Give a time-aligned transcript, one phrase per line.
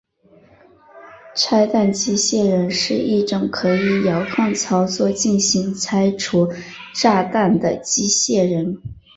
[1.35, 6.51] 拆弹机械人是一种可以遥控操作进行拆除
[6.95, 8.81] 炸弹的机械人。